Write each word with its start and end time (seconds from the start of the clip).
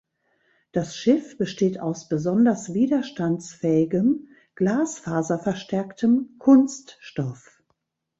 Das 0.71 0.97
Schiff 0.97 1.37
besteht 1.37 1.79
aus 1.79 2.09
besonders 2.09 2.73
widerstandsfähigem, 2.73 4.29
glasfaserverstärktem 4.55 6.37
Kunststoff. 6.39 7.61